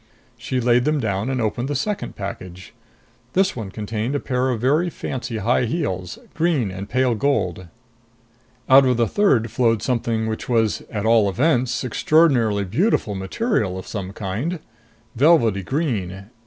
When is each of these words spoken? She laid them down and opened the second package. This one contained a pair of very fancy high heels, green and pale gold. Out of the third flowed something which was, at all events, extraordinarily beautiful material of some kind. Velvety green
She 0.35 0.59
laid 0.59 0.85
them 0.85 0.99
down 0.99 1.29
and 1.29 1.39
opened 1.39 1.67
the 1.67 1.75
second 1.75 2.15
package. 2.15 2.73
This 3.33 3.55
one 3.55 3.69
contained 3.69 4.15
a 4.15 4.19
pair 4.19 4.49
of 4.49 4.59
very 4.59 4.89
fancy 4.89 5.37
high 5.37 5.65
heels, 5.65 6.17
green 6.33 6.71
and 6.71 6.89
pale 6.89 7.13
gold. 7.13 7.67
Out 8.67 8.83
of 8.87 8.97
the 8.97 9.05
third 9.07 9.51
flowed 9.51 9.83
something 9.83 10.25
which 10.25 10.49
was, 10.49 10.81
at 10.89 11.05
all 11.05 11.29
events, 11.29 11.83
extraordinarily 11.83 12.63
beautiful 12.63 13.13
material 13.13 13.77
of 13.77 13.85
some 13.85 14.11
kind. 14.11 14.57
Velvety 15.15 15.61
green 15.61 16.31